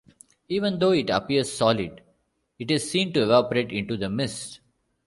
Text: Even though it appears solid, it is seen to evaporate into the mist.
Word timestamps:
Even 0.49 0.79
though 0.79 0.93
it 0.93 1.11
appears 1.11 1.53
solid, 1.55 2.01
it 2.57 2.71
is 2.71 2.89
seen 2.89 3.13
to 3.13 3.21
evaporate 3.21 3.71
into 3.71 3.97
the 3.97 4.09
mist. 4.09 4.59